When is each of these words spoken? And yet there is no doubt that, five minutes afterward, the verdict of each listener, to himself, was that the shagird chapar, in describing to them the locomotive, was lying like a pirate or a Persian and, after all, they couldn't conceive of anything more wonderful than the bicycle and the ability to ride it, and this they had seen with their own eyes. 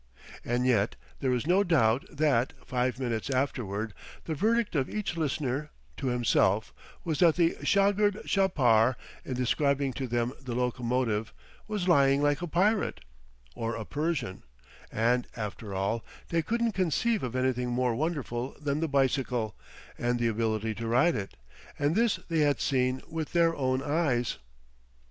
And 0.43 0.65
yet 0.65 0.95
there 1.19 1.31
is 1.31 1.45
no 1.45 1.63
doubt 1.63 2.05
that, 2.11 2.53
five 2.65 2.97
minutes 2.99 3.29
afterward, 3.29 3.93
the 4.25 4.33
verdict 4.33 4.75
of 4.75 4.89
each 4.89 5.15
listener, 5.15 5.69
to 5.97 6.07
himself, 6.07 6.73
was 7.03 7.19
that 7.19 7.35
the 7.35 7.51
shagird 7.63 8.25
chapar, 8.27 8.95
in 9.23 9.35
describing 9.35 9.93
to 9.93 10.07
them 10.07 10.33
the 10.41 10.55
locomotive, 10.55 11.31
was 11.67 11.87
lying 11.87 12.19
like 12.19 12.41
a 12.41 12.47
pirate 12.47 13.01
or 13.53 13.75
a 13.75 13.85
Persian 13.85 14.41
and, 14.91 15.27
after 15.35 15.71
all, 15.71 16.03
they 16.29 16.41
couldn't 16.41 16.71
conceive 16.71 17.21
of 17.21 17.35
anything 17.35 17.69
more 17.69 17.93
wonderful 17.93 18.55
than 18.59 18.79
the 18.79 18.87
bicycle 18.87 19.55
and 19.99 20.17
the 20.17 20.27
ability 20.27 20.73
to 20.73 20.87
ride 20.87 21.13
it, 21.15 21.35
and 21.77 21.95
this 21.95 22.15
they 22.27 22.39
had 22.39 22.59
seen 22.59 23.03
with 23.07 23.33
their 23.33 23.55
own 23.55 23.83
eyes. 23.83 24.39